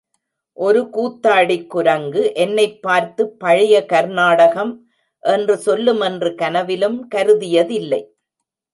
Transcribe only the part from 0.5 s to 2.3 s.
ஒரு கூத்தாடிக் குரங்கு